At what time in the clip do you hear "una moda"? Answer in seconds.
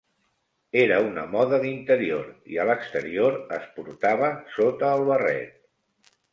1.07-1.59